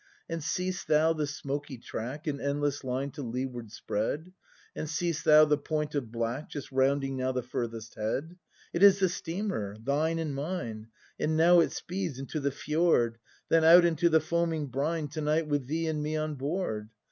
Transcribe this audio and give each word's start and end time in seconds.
And 0.27 0.43
seest 0.43 0.87
thou 0.87 1.13
the 1.13 1.27
smoky 1.27 1.77
track 1.77 2.27
In 2.27 2.41
endless 2.41 2.83
line 2.83 3.11
to 3.11 3.21
leeward 3.21 3.71
spread? 3.71 4.33
And 4.75 4.89
seest 4.89 5.25
thou 5.25 5.45
the 5.45 5.59
point 5.59 5.93
of 5.93 6.11
black 6.11 6.49
Just 6.49 6.71
rounding 6.71 7.15
now 7.15 7.31
the 7.31 7.43
furthest 7.43 7.93
head? 7.93 8.35
It 8.73 8.81
is 8.81 8.97
the 8.97 9.07
steamer— 9.09 9.77
thine 9.79 10.17
and 10.17 10.33
mine— 10.33 10.87
And 11.19 11.37
now 11.37 11.59
it 11.59 11.71
speeds 11.71 12.17
into 12.17 12.39
the 12.39 12.49
fjord. 12.49 13.19
Then 13.49 13.63
out 13.63 13.85
into 13.85 14.09
the 14.09 14.19
foaming 14.19 14.69
brine 14.69 15.07
To 15.09 15.21
night 15.21 15.45
with 15.45 15.67
thee 15.67 15.85
and 15.85 16.01
me 16.01 16.15
on 16.15 16.33
board! 16.33 16.89